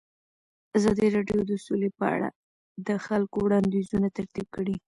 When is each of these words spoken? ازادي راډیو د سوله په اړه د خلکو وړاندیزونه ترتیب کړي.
ازادي 0.77 1.07
راډیو 1.15 1.39
د 1.51 1.53
سوله 1.65 1.89
په 1.99 2.05
اړه 2.15 2.27
د 2.87 2.89
خلکو 3.05 3.37
وړاندیزونه 3.41 4.07
ترتیب 4.17 4.47
کړي. 4.55 4.75